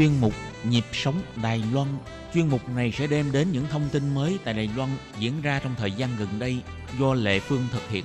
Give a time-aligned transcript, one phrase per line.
[0.00, 0.32] Chuyên mục
[0.70, 1.88] Nhịp sống Đài Loan
[2.34, 5.60] Chuyên mục này sẽ đem đến những thông tin mới tại Đài Loan diễn ra
[5.62, 6.62] trong thời gian gần đây
[6.98, 8.04] do Lệ Phương thực hiện.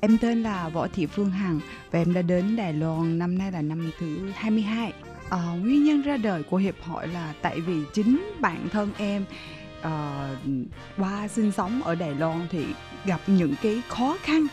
[0.00, 1.60] Em tên là Võ Thị Phương Hằng
[1.90, 4.92] và em đã đến Đài Loan năm nay là năm thứ 22.
[5.30, 9.24] À, nguyên nhân ra đời của hiệp hội là tại vì chính bản thân em
[9.84, 10.36] ờ,
[10.98, 12.66] qua sinh sống ở Đài Loan thì
[13.04, 14.46] gặp những cái khó khăn.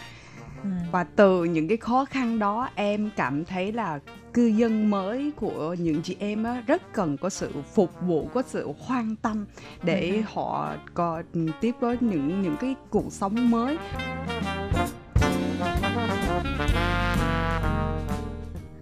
[0.92, 4.00] Và từ những cái khó khăn đó em cảm thấy là
[4.34, 8.44] cư dân mới của những chị em á, rất cần có sự phục vụ có
[8.48, 9.46] sự quan tâm
[9.84, 11.24] để họ có
[11.62, 13.78] tiếp với những những cái cuộc sống mới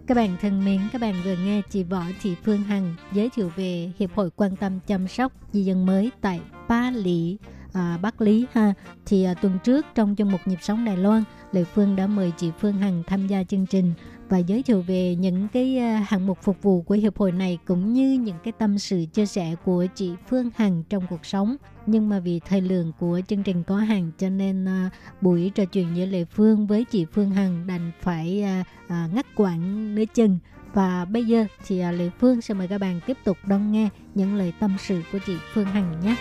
[0.09, 3.51] Các bạn thân mến, các bạn vừa nghe chị Võ Thị Phương Hằng giới thiệu
[3.55, 7.37] về Hiệp hội quan tâm chăm sóc di dân mới tại Ba Lý,
[7.73, 8.73] à, Bắc Lý ha.
[9.05, 12.31] Thì à, tuần trước trong chương mục Nhịp sống Đài Loan, Lệ Phương đã mời
[12.37, 13.93] chị Phương Hằng tham gia chương trình
[14.29, 17.59] và giới thiệu về những cái à, hạng mục phục vụ của hiệp hội này
[17.65, 21.55] cũng như những cái tâm sự chia sẻ của chị Phương Hằng trong cuộc sống.
[21.85, 24.89] Nhưng mà vì thời lượng của chương trình có hạn cho nên à,
[25.21, 29.25] buổi trò chuyện giữa Lệ Phương với chị Phương Hằng đành phải à, à, ngắt
[29.35, 30.39] quãng nửa chừng.
[30.73, 33.89] Và bây giờ thì à, Lệ Phương sẽ mời các bạn tiếp tục đón nghe
[34.15, 36.15] những lời tâm sự của chị Phương Hằng nhé.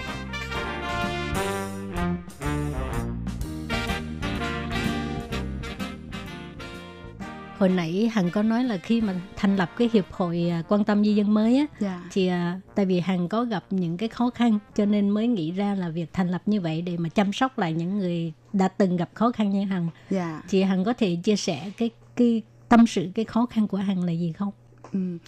[7.58, 10.84] Hồi nãy Hằng có nói là khi mà thành lập cái hiệp hội à, quan
[10.84, 14.08] tâm di dân mới á dạ thì à, tại vì Hằng có gặp những cái
[14.08, 17.08] khó khăn cho nên mới nghĩ ra là việc thành lập như vậy để mà
[17.08, 19.88] chăm sóc lại những người đã từng gặp khó khăn như Hằng.
[20.10, 23.76] dạ Chị Hằng có thể chia sẻ cái cái tâm sự cái khó khăn của
[23.76, 24.52] Hằng là gì không?
[24.92, 25.18] Ừ.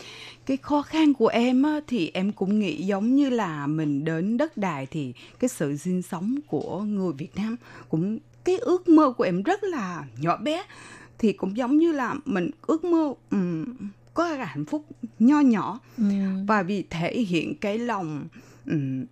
[0.47, 4.37] Cái khó khăn của em á, thì em cũng nghĩ giống như là mình đến
[4.37, 7.57] đất đài thì cái sự sinh sống của người Việt Nam
[7.89, 10.63] cũng cái ước mơ của em rất là nhỏ bé
[11.21, 13.65] thì cũng giống như là mình ước mơ ừm,
[14.15, 14.87] có cái hạnh phúc
[15.19, 16.05] nho nhỏ Ừ.
[16.47, 18.29] và vì thể hiện cái lòng
[18.67, 19.05] ừm,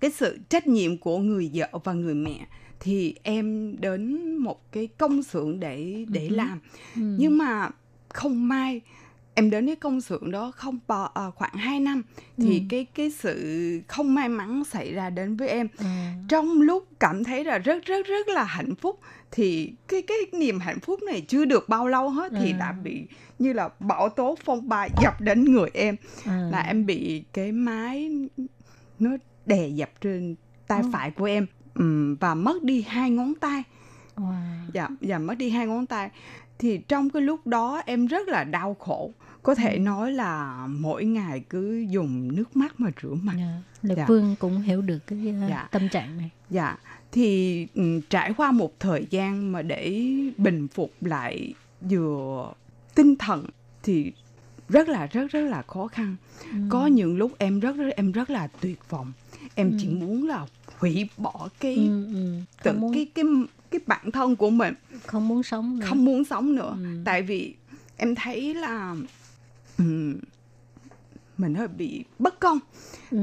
[0.00, 2.46] cái sự trách nhiệm của người vợ và người mẹ
[2.80, 6.60] thì em đến một cái công xưởng để để làm
[6.96, 7.16] Ừ.
[7.18, 7.70] nhưng mà
[8.08, 8.80] không may
[9.38, 12.02] em đến cái công xưởng đó không bao à, khoảng 2 năm
[12.36, 12.64] thì Ừ.
[12.68, 13.34] cái cái sự
[13.88, 17.84] không may mắn xảy ra đến với em À, trong lúc cảm thấy là rất
[17.86, 19.00] rất rất là hạnh phúc
[19.30, 22.56] thì cái cái niềm hạnh phúc này chưa được bao lâu hết thì À.
[22.58, 23.06] đã bị
[23.38, 26.48] như là bão tố phong ba dập đến người em à.
[26.52, 28.10] là em bị cái máy
[28.98, 29.10] nó
[29.46, 30.34] đè dập trên
[30.66, 30.88] tay Ồ.
[30.92, 31.46] phải của em
[32.20, 33.62] và mất đi hai ngón tay
[34.16, 34.32] Wow.
[34.74, 36.10] dạ dạ mất đi hai ngón tay
[36.58, 39.12] thì trong cái lúc đó em rất là đau khổ
[39.42, 43.62] có thể nói là mỗi ngày cứ dùng nước mắt mà rửa mặt Dạ.
[43.82, 44.04] Lệ Dạ.
[44.08, 45.68] Phương cũng hiểu được cái uh, Dạ.
[45.70, 46.30] tâm trạng này.
[46.50, 46.76] dạ
[47.12, 50.06] thì ừ, trải qua một thời gian mà để
[50.36, 52.52] bình phục lại vừa
[52.94, 53.44] tinh thần
[53.82, 54.12] thì
[54.68, 56.16] rất là rất rất là khó khăn
[56.52, 56.58] Ừ.
[56.68, 59.12] có những lúc em rất rất em rất là tuyệt vọng
[59.54, 59.92] em chỉ Ừ.
[59.94, 60.46] muốn là
[60.78, 62.40] hủy bỏ cái Ừ, ừ.
[62.62, 63.24] tự muốn cái cái
[63.70, 64.74] cái bản thân của mình
[65.06, 65.86] không muốn sống nữa.
[65.88, 66.84] không muốn sống nữa Ừ.
[67.04, 67.54] tại vì
[67.96, 68.96] em thấy là
[71.38, 72.58] mình hơi bị bất công
[73.10, 73.18] Ừ.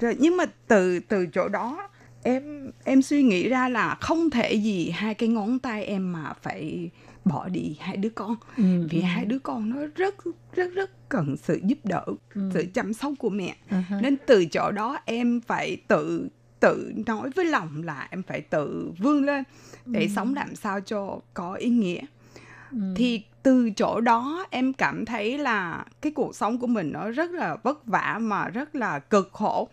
[0.00, 1.88] rồi nhưng mà từ từ chỗ đó
[2.22, 6.32] em em suy nghĩ ra là không thể gì hai cái ngón tay em mà
[6.42, 6.90] phải
[7.24, 8.86] bỏ đi hai đứa con Ừ.
[8.90, 10.14] vì hai đứa con nó rất
[10.54, 12.04] rất rất cần sự giúp đỡ
[12.34, 12.50] Ừ.
[12.54, 13.84] sự chăm sóc của mẹ ha.
[14.02, 16.28] nên từ chỗ đó em phải tự
[16.60, 19.44] tự nói với lòng là em phải tự vươn lên
[19.86, 20.08] để Ừ.
[20.16, 22.00] sống làm sao cho có ý nghĩa
[22.70, 22.78] Ừ.
[22.96, 27.30] thì từ chỗ đó em cảm thấy là cái cuộc sống của mình nó rất
[27.30, 29.68] là vất vả mà rất là cực khổ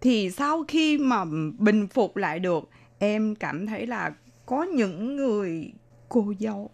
[0.00, 1.24] thì sau khi mà
[1.58, 2.68] bình phục lại được
[2.98, 4.10] em cảm thấy là
[4.46, 5.72] có những người
[6.08, 6.70] cô dâu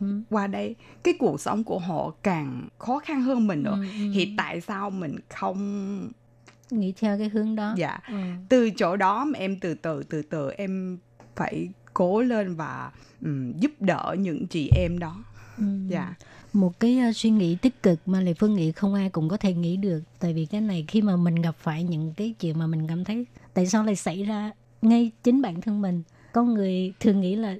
[0.00, 0.20] hứ.
[0.30, 4.10] qua đây cái cuộc sống của họ càng khó khăn hơn mình nữa Ừ, ừ.
[4.14, 6.08] thì tại sao mình không
[6.70, 7.72] nghĩ theo cái hướng đó.
[7.76, 8.14] dạ Ừ.
[8.48, 10.98] từ chỗ đó mà em từ từ từ từ em
[11.36, 12.90] phải cố lên và
[13.22, 15.24] ừm, giúp đỡ những chị em đó
[15.58, 15.64] Ừ.
[15.88, 16.14] dạ
[16.56, 19.36] một cái uh, suy nghĩ tích cực mà lệ phương nghĩ không ai cũng có
[19.36, 20.00] thể nghĩ được.
[20.18, 23.04] Tại vì cái này khi mà mình gặp phải những cái chuyện mà mình cảm
[23.04, 24.50] thấy tại sao lại xảy ra
[24.82, 26.02] ngay chính bản thân mình?
[26.32, 27.56] Có người thường nghĩ là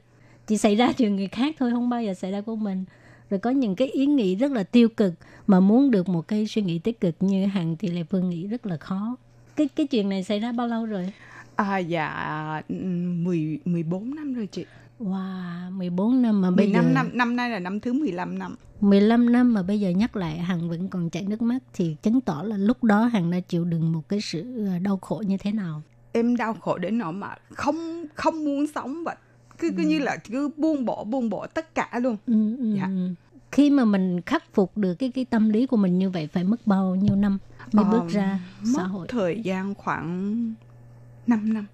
[0.46, 2.84] chỉ xảy ra chuyện người khác thôi không bao giờ xảy ra của mình.
[3.30, 5.14] Rồi có những cái ý nghĩ rất là tiêu cực
[5.46, 8.46] mà muốn được một cái suy nghĩ tích cực như hằng thì lệ phương nghĩ
[8.46, 9.16] rất là khó.
[9.56, 11.12] Cái cái chuyện này xảy ra bao lâu rồi?
[11.56, 14.64] À, dạ ừm, 10 14 năm rồi chị
[15.00, 18.56] Wow, 14 năm mà bây 15 giờ năm năm nay là năm thứ 15 năm
[18.80, 22.20] 15 năm mà bây giờ nhắc lại Hằng vẫn còn chảy nước mắt thì chứng
[22.20, 25.36] tỏ là lúc đó Hằng đã chịu đựng một cái sự ờ, đau khổ như
[25.36, 25.82] thế nào.
[26.12, 29.16] em đau khổ đến nỗi mà không không muốn sống vậy
[29.58, 32.84] cứ cứ như là cứ buông bỏ buông bỏ tất cả luôn Ừ, ừ, Dạ.
[32.86, 33.08] ừ.
[33.52, 36.44] Khi mà mình khắc phục được cái cái tâm lý của mình như vậy phải
[36.44, 37.38] mất bao nhiêu năm
[37.72, 39.06] mới Ờ, bước ra xã mất hội?
[39.10, 40.36] thời gian khoảng
[41.26, 41.66] 5 năm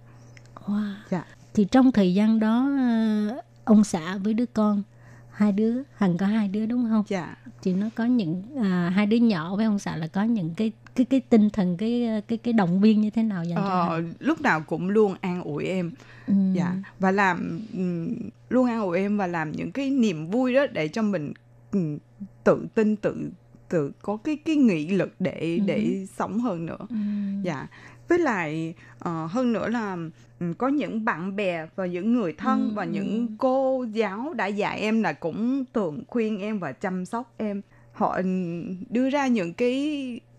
[0.66, 0.92] Wow.
[1.10, 4.82] dạ Thì trong thời gian đó ờ, ông xã với đứa con
[5.30, 7.04] hai đứa Hằng có hai đứa đúng không?
[7.08, 10.54] dạ Thì nó có những à, hai đứa nhỏ với ông xã là có những
[10.56, 13.56] cái cái cái tinh thần cái ờ, cái cái động viên như thế nào dành
[13.58, 14.12] cho ờ, Hằng?
[14.18, 15.90] lúc nào cũng luôn an ủi em
[16.26, 16.34] Ừ.
[16.54, 18.14] dạ và làm ừm,
[18.48, 21.32] luôn an ủi em và làm những cái niềm vui đó để cho mình
[21.72, 21.98] ừm,
[22.44, 23.30] tự tin tự
[23.68, 25.64] tự có cái cái nghị lực để Ừ.
[25.66, 26.96] để sống hơn nữa Ừ.
[27.42, 27.66] dạ
[28.12, 29.96] với lại ờ, hơn nữa là
[30.40, 32.88] ừm, có những bạn bè và những người thân Ừ, và ừ.
[32.88, 37.62] những cô giáo đã dạy em là cũng thường khuyên em và chăm sóc em
[37.92, 39.74] họ ừm, đưa ra những cái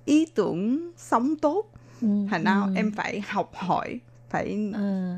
[0.05, 1.65] ý tưởng sống tốt
[2.01, 2.71] Ừ, thành ra ừ.
[2.75, 3.99] em phải học hỏi
[4.29, 5.15] phải Ờ,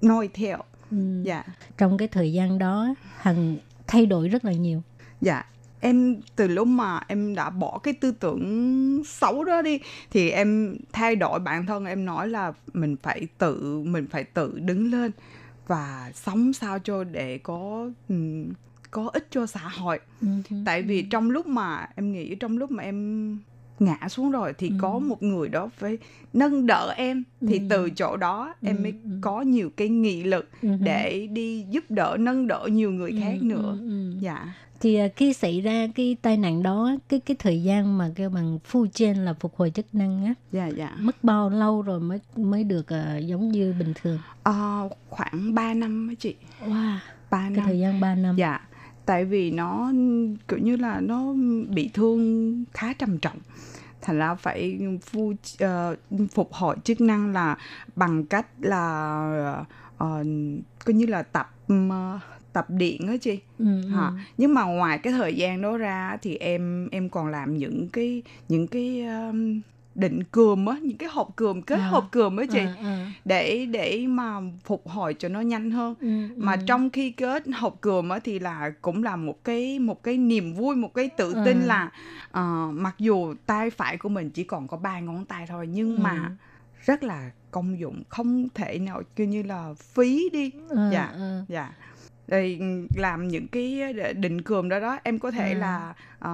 [0.00, 0.58] noi theo
[0.90, 1.22] ừ.
[1.22, 1.44] dạ
[1.78, 3.56] trong cái thời gian đó hằng
[3.86, 4.82] thay đổi rất là nhiều
[5.20, 5.44] dạ
[5.80, 9.78] em từ lúc mà em đã bỏ cái tư tưởng xấu đó đi
[10.10, 14.58] thì em thay đổi bản thân em nói là mình phải tự mình phải tự
[14.58, 15.10] đứng lên
[15.66, 18.44] và sống sao cho để có ừm,
[18.90, 20.26] có ích cho xã hội Ừ,
[20.64, 23.38] tại vì trong lúc mà em nghĩ trong lúc mà em
[23.78, 24.74] ngã xuống rồi thì Ừ.
[24.80, 25.98] có một người đó phải
[26.32, 27.64] nâng đỡ em thì Ừ.
[27.68, 29.10] từ chỗ đó em Ừ, mới ừ.
[29.20, 33.16] có nhiều cái nghị lực Ừ, để đi giúp đỡ nâng đỡ nhiều người ừ,
[33.20, 34.12] khác nữa ừ, ừ.
[34.20, 38.10] dạ thì à, khi xảy ra cái tai nạn đó cái cái thời gian mà
[38.14, 40.96] kêu bằng phu trên là phục hồi chức năng á dạ dạ.
[40.98, 44.18] mất bao lâu rồi mới mới được à, giống như bình thường?
[44.42, 46.34] Ờ, khoảng 3 năm ấy chị.
[46.64, 46.98] Wow
[47.30, 47.64] 3 cái năm.
[47.66, 48.36] thời gian 3 năm.
[48.36, 48.60] Dạ
[49.06, 49.92] tại vì nó
[50.48, 51.32] kiểu như là nó
[51.68, 53.38] bị thương khá trầm trọng.
[54.02, 55.96] Thành ra phải phu ờ,
[56.32, 57.56] phục hồi chức năng là
[57.96, 59.56] bằng cách là
[59.98, 60.24] ờ,
[60.84, 62.20] coi như là tập ờ,
[62.56, 63.88] tập điện á chị ừ, ừ.
[63.88, 64.12] Hả?
[64.38, 68.22] nhưng mà ngoài cái thời gian đó ra thì em em còn làm những cái
[68.48, 69.60] những cái um,
[69.94, 71.88] định cườm á những cái hộp cườm kết À.
[71.88, 73.12] hộp cườm á chị À, à.
[73.24, 76.62] để để mà phục hồi cho nó nhanh hơn Ừ, mà ừ.
[76.66, 80.54] trong khi kết hộp cườm á thì là cũng là một cái một cái niềm
[80.54, 81.66] vui một cái tự tin Ừ.
[81.66, 81.90] là
[82.30, 85.96] ờ, mặc dù tay phải của mình chỉ còn có ba ngón tay thôi nhưng
[85.96, 86.00] Ừ.
[86.02, 86.30] mà
[86.84, 91.44] rất là công dụng không thể nào kiểu như là phí đi Ờ, dạ ờ.
[91.48, 91.72] dạ
[92.28, 92.38] ừ,
[92.94, 93.82] làm những cái
[94.16, 95.58] định cườm đó đó em có thể À.
[95.58, 96.30] là ờ,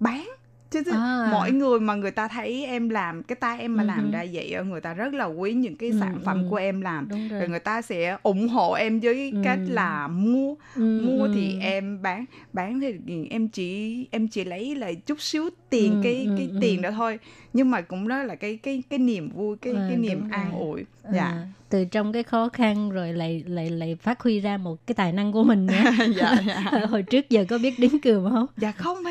[0.00, 0.28] bán
[0.70, 1.28] chứ À.
[1.30, 4.24] mọi người mà người ta thấy em làm cái tay em mà Ừ làm ra
[4.32, 6.46] vậy người ta rất là quý những cái Ừ, sản phẩm ừ.
[6.50, 9.38] của em làm đúng rồi rồi người ta sẽ ủng hộ em với Ừ.
[9.44, 11.30] cách là mua Ừ, mua ừ.
[11.34, 12.94] thì em bán bán thì
[13.30, 16.58] em chỉ em chỉ lấy lại chút xíu tiền Ừ, cái ừ, cái ừ.
[16.60, 17.18] tiền đó thôi
[17.52, 20.50] nhưng mà cũng đó là cái cái cái niềm vui cái À, cái niềm an
[20.52, 20.60] rồi.
[20.60, 24.56] ủi À, dạ từ trong cái khó khăn rồi lại lại lại phát huy ra
[24.56, 25.82] một cái tài năng của mình nữa
[26.16, 29.04] dạ dạ hồi trước giờ có biết đính cườm không dạ không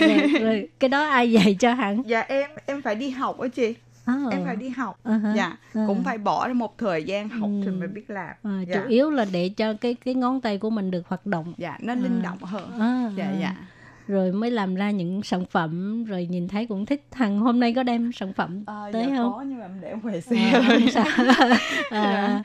[0.00, 3.38] hề rồi, rồi cái đó ai dạy cho hẳn dạ em em phải đi học
[3.40, 3.74] á chị
[4.30, 5.32] em phải đi học hả.
[5.36, 5.84] dạ À.
[5.86, 7.72] cũng phải bỏ ra một thời gian học thì Ừ.
[7.78, 8.74] mới biết làm À, dạ.
[8.74, 11.78] chủ yếu là để cho cái cái ngón tay của mình được hoạt động dạ
[11.80, 12.22] nó linh À.
[12.22, 13.54] động hơn à, dạ dạ
[14.08, 17.74] rồi mới làm ra những sản phẩm rồi nhìn thấy cũng thích thằng hôm nay
[17.74, 20.36] có đem sản phẩm Ờ, tới dạ không có nhưng mà em để ngoài xe
[20.36, 21.04] À, không sao.
[21.90, 21.98] Dạ.
[22.00, 22.42] à,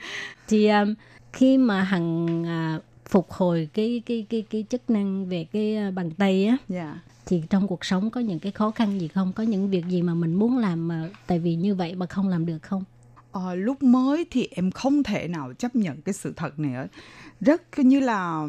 [0.47, 0.93] thì um,
[1.33, 5.91] khi mà hằng à, phục hồi cái cái cái cái chức năng về cái à,
[5.91, 6.95] bàn tay á dạ
[7.25, 10.01] thì trong cuộc sống có những cái khó khăn gì không có những việc gì
[10.01, 12.83] mà mình muốn làm mà tại vì như vậy mà không làm được không
[13.31, 16.87] Ờ, lúc mới thì em không thể nào chấp nhận cái sự thật này
[17.41, 18.47] rất như là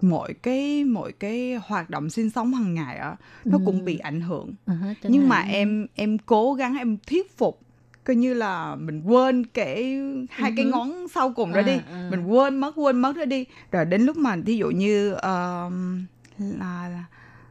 [0.00, 3.84] mọi cái mọi cái hoạt động sinh sống hàng ngày á nó cũng Ừ.
[3.84, 7.60] bị ảnh hưởng chẳng nhưng mà em em cố gắng em thuyết phục
[8.04, 10.70] coi như là mình quên cái hai cái Ừ.
[10.70, 12.08] ngón sau cùng đó À, đi à.
[12.10, 16.04] mình quên mất quên mất đó đi rồi đến lúc mà ví dụ như um,
[16.38, 17.04] là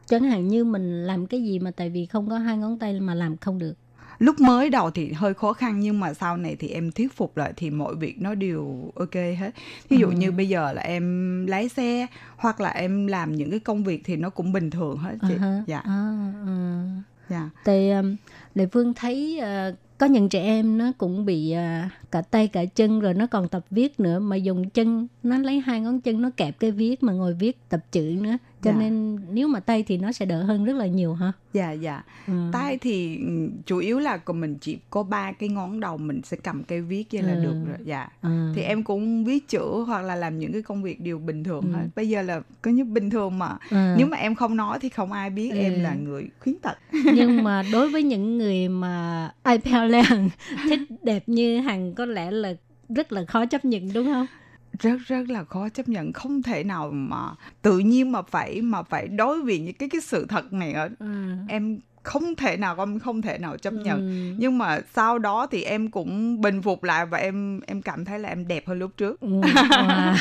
[0.06, 3.00] chẳng hạn như mình làm cái gì mà tại vì không có hai ngón tay
[3.00, 3.74] mà làm không được
[4.18, 7.36] lúc mới đầu thì hơi khó khăn nhưng mà sau này thì em thuyết phục
[7.36, 9.50] lại thì mọi việc nó đều ok hết
[9.88, 10.12] ví dụ Ừ.
[10.12, 14.02] như bây giờ là em lái xe hoặc là em làm những cái công việc
[14.04, 15.62] thì nó cũng bình thường hết chị ha.
[15.66, 16.84] dạ À, à.
[17.28, 18.16] dạ Thì um,
[18.54, 22.64] Lệ Phương thấy ờ, có những trẻ em nó cũng bị ờ, cả tay cả
[22.64, 26.22] chân rồi nó còn tập viết nữa mà dùng chân nó lấy hai ngón chân
[26.22, 28.76] nó kẹp cái viết mà ngồi viết tập chữ nữa cho Dạ.
[28.78, 31.32] nên nếu mà tay thì nó sẽ đỡ hơn rất là nhiều ha.
[31.52, 32.32] dạ dạ Ừ.
[32.52, 36.20] tay thì ừ, chủ yếu là còn mình chỉ có ba cái ngón đầu mình
[36.24, 37.42] sẽ cầm cây viết vậy là Ừ.
[37.42, 38.52] được rồi dạ À.
[38.54, 41.72] thì em cũng viết chữ hoặc là làm những cái công việc đều bình thường
[41.72, 41.78] Ừ.
[41.96, 43.94] bây giờ là có như bình thường mà À.
[43.98, 45.58] nếu mà em không nói thì không ai biết Ừ.
[45.58, 46.78] em là người khuyến tật
[47.14, 49.58] nhưng mà đối với những người mà ai
[50.68, 52.54] thích đẹp như Hằng có lẽ là
[52.88, 54.26] rất là khó chấp nhận đúng không?
[54.78, 57.18] Rất rất là khó chấp nhận không thể nào mà
[57.62, 60.88] tự nhiên mà phải mà phải đối diện những cái cái sự thật này ở
[60.98, 61.36] À.
[61.48, 64.34] em không thể nào em không thể nào chấp nhận Ừ.
[64.38, 68.18] nhưng mà sau đó thì em cũng bình phục lại và em em cảm thấy
[68.18, 70.14] là em đẹp hơn lúc trước Ừ, wow.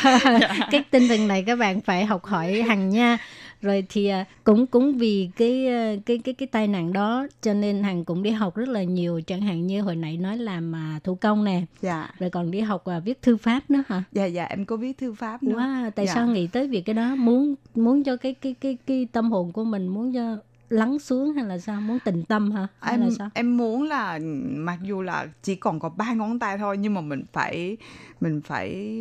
[0.71, 3.17] cái tinh thần này các bạn phải học hỏi hằng nha
[3.65, 7.53] rồi thì à, cũng cũng vì cái à, cái cái cái tai nạn đó cho
[7.53, 9.21] nên hằng cũng đi học rất là nhiều.
[9.27, 11.61] Chẳng hạn như hồi nãy nói làm à, thủ công nè.
[11.81, 12.09] Dạ.
[12.19, 14.03] Rồi còn đi học à, viết thư pháp nữa hả?
[14.11, 15.59] Dạ dạ em có viết thư pháp nữa.
[15.59, 16.13] Wow tại Dạ.
[16.13, 17.15] sao nghĩ tới việc cái đó?
[17.15, 20.37] Muốn muốn cho cái cái cái cái tâm hồn của mình muốn cho
[20.69, 21.81] lắng xuống hay là sao?
[21.81, 22.67] Muốn tĩnh tâm hả?
[22.79, 23.29] Hay em là sao?
[23.33, 27.01] em muốn là mặc dù là chỉ còn có ba ngón tay thôi nhưng mà
[27.01, 27.77] mình phải
[28.21, 28.91] mình phải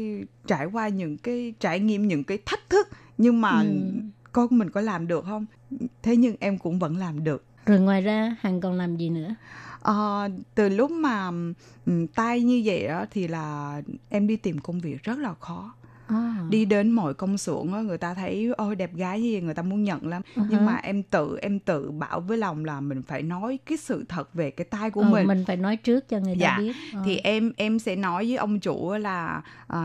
[0.46, 2.88] trải qua những cái trải nghiệm những cái thách thức.
[3.18, 3.66] Nhưng mà Ừ.
[4.34, 5.46] con mình có làm được không?
[6.02, 7.44] Thế nhưng em cũng vẫn làm được.
[7.66, 9.34] Rồi ngoài ra hằng còn làm gì nữa?
[9.82, 11.30] Ờ, từ lúc mà
[11.86, 15.74] ừm, tay như vậy đó thì là em đi tìm công việc rất là khó.
[16.06, 16.36] À.
[16.50, 19.62] đi đến mọi công xưởng người ta thấy ôi đẹp gái như vậy người ta
[19.62, 20.22] muốn nhận lắm.
[20.36, 23.78] Ừ nhưng mà em tự em tự bảo với lòng là mình phải nói cái
[23.78, 25.26] sự thật về cái tay của Ờ, mình.
[25.26, 26.72] mình phải nói trước cho người ta Dạ, biết.
[26.92, 27.02] Ờ.
[27.04, 29.82] thì em em sẽ nói với ông chủ là ờ,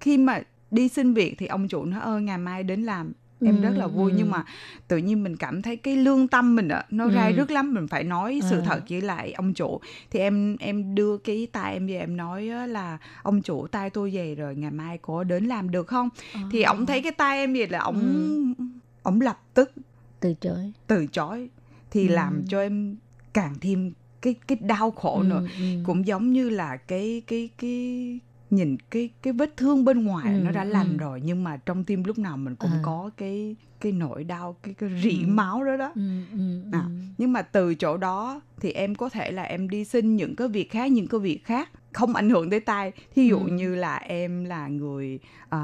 [0.00, 0.40] khi mà
[0.74, 3.12] đi xin việc thì ông chủ nói ơ ngày mai đến làm
[3.44, 4.16] em Ừ, rất là vui ừ.
[4.18, 4.44] nhưng mà
[4.88, 7.10] tự nhiên mình cảm thấy cái lương tâm mình ạ nó Ừ.
[7.14, 8.62] rai rứt lắm mình phải nói sự À.
[8.64, 12.42] thật với lại ông chủ thì em em đưa cái tay em về em nói
[12.68, 16.08] là ông chủ tay tôi về rồi ngày mai có đến làm được không
[16.50, 16.70] thì Ờ.
[16.72, 18.54] ông thấy cái tay em vậy là ông
[19.02, 19.72] ông lập tức
[20.20, 21.48] từ chối từ chối
[21.90, 22.96] thì làm cho em
[23.34, 25.64] càng thêm cái cái đau khổ nữa Ừ, ừ.
[25.82, 28.18] cũng giống như là cái cái cái
[28.54, 30.96] nhìn cái cái vết thương bên ngoài Ừ, nó đã lành ừ.
[30.96, 32.78] rồi nhưng mà trong tim lúc nào mình cũng À.
[32.82, 35.26] có cái cái nỗi đau cái cái rỉ Ừ.
[35.28, 36.80] máu đó đó ừ, ừ, À.
[36.86, 36.90] ừ.
[37.18, 40.48] nhưng mà từ chỗ đó thì em có thể là em đi xin những cái
[40.48, 43.46] việc khác những cái việc khác không ảnh hưởng tới tay thí dụ Ừ.
[43.52, 45.18] như là em là người
[45.48, 45.58] à,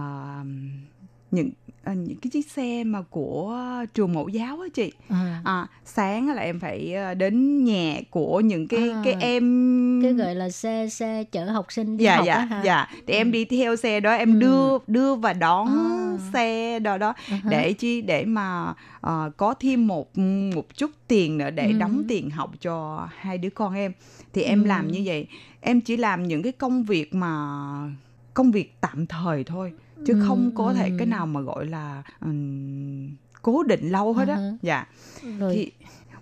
[1.31, 1.51] những
[1.85, 3.59] à, những cái chiếc xe mà của
[3.95, 8.41] trường mẫu giáo á chị À, à, sáng là em phải à, đến nhà của
[8.41, 9.01] những cái À.
[9.05, 12.45] cái em cái gọi là xe xe chở học sinh đi dạ học dạ á
[12.45, 13.31] hả dạ thì em Ừ.
[13.33, 14.39] đi theo xe đó em Ừ.
[14.39, 16.19] đưa đưa và đón À.
[16.33, 17.41] xe đó đó ha.
[17.51, 20.19] để chi để mà ờ, có thêm một
[20.55, 21.79] một chút tiền nữa để Ừ.
[21.79, 23.93] đóng tiền học cho hai đứa con em
[24.33, 24.67] thì em Ừ.
[24.67, 25.27] làm như vậy
[25.61, 27.47] em chỉ làm những cái công việc mà
[28.35, 29.73] công việc tạm thời thôi
[30.05, 33.11] chứ Ừ, không có thể cái nào mà gọi là ừm,
[33.43, 34.35] cố định lâu hết á.
[34.35, 34.53] À ha.
[34.63, 34.87] dạ.
[35.39, 35.55] Rồi.
[35.55, 35.71] Thì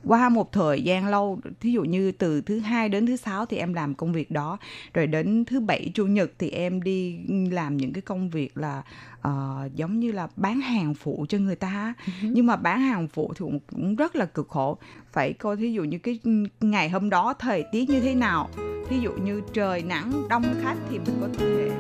[0.05, 3.57] qua một thời gian lâu thí dụ như từ thứ hai đến thứ sáu thì
[3.57, 4.59] em làm công việc đó
[4.95, 7.19] rồi đến thứ bảy chủ nhật thì em đi
[7.51, 8.83] làm những cái công việc là
[9.21, 12.13] ờ, giống như là bán hàng phụ cho người ta Ừ.
[12.33, 14.79] nhưng mà bán hàng phụ thì cũng, cũng rất là cực khổ.
[15.13, 16.19] Phải coi thí dụ như cái
[16.61, 18.49] ngày hôm đó thời tiết như thế nào.
[18.89, 21.71] Thí dụ như trời nắng đông khách thì mình có thể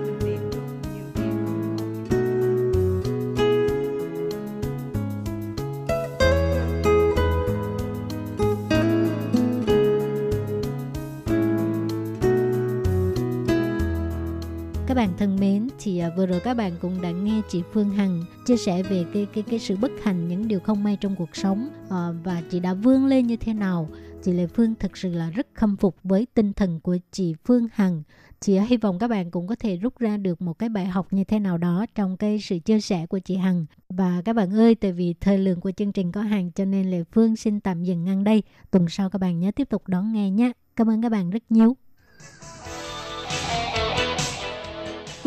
[14.98, 18.24] bạn thân mến, thì à, vừa rồi các bạn cũng đã nghe chị Phương Hằng
[18.46, 21.36] chia sẻ về cái cái cái sự bất hạnh, những điều không may trong cuộc
[21.36, 23.88] sống ờ, và chị đã vươn lên như thế nào.
[24.22, 27.66] Chị Lê Phương thực sự là rất khâm phục với tinh thần của chị Phương
[27.72, 28.02] Hằng.
[28.40, 30.86] Chị à, hy vọng các bạn cũng có thể rút ra được một cái bài
[30.86, 33.66] học như thế nào đó trong cái sự chia sẻ của chị Hằng.
[33.88, 36.90] Và các bạn ơi, tại vì thời lượng của chương trình có hạn cho nên
[36.90, 38.42] Lê Phương xin tạm dừng ngang đây.
[38.70, 40.52] Tuần sau các bạn nhớ tiếp tục đón nghe nhé.
[40.76, 41.76] Cảm ơn các bạn rất nhiều.